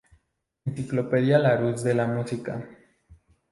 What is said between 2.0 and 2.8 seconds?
música.